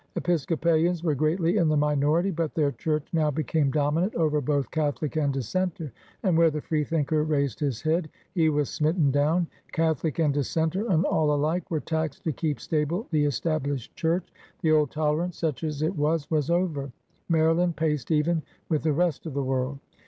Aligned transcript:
Episco 0.19 0.57
palians 0.59 1.03
were 1.03 1.13
greatly 1.13 1.57
in 1.57 1.67
the 1.67 1.77
minority, 1.77 2.31
but 2.31 2.55
their 2.55 2.71
Church 2.71 3.05
now 3.13 3.29
became 3.29 3.69
dominant 3.69 4.15
over 4.15 4.41
both 4.41 4.71
Catholic 4.71 5.15
and 5.15 5.31
Dissenter, 5.31 5.91
and 6.23 6.35
where 6.35 6.49
the 6.49 6.59
freethinker 6.59 7.21
raised 7.21 7.59
his 7.59 7.83
head 7.83 8.09
he 8.33 8.49
was 8.49 8.67
smitten 8.67 9.11
down. 9.11 9.45
Catholic 9.71 10.17
and 10.17 10.33
Dis 10.33 10.49
senter 10.49 10.89
and 10.89 11.05
all 11.05 11.31
alike 11.35 11.69
were 11.69 11.79
taxed 11.81 12.23
to 12.23 12.31
keep 12.31 12.59
stable 12.59 13.05
the 13.11 13.25
Established 13.25 13.95
Church. 13.95 14.33
The 14.63 14.71
old 14.71 14.89
tolerance, 14.89 15.37
such 15.37 15.63
as 15.63 15.83
it 15.83 15.95
was, 15.95 16.31
was 16.31 16.49
over. 16.49 16.91
Maryland 17.29 17.75
paced 17.75 18.09
even 18.09 18.41
with 18.69 18.81
the 18.81 18.93
rest 18.93 19.27
of 19.27 19.35
the 19.35 19.43
world. 19.43 19.77